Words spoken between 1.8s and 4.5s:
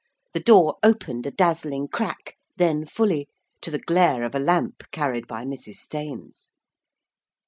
crack, then fully, to the glare of a